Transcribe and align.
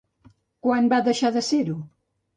Quan 0.67 0.89
va 0.95 1.01
deixar 1.09 1.33
de 1.37 1.47
ser-ho? 1.51 1.77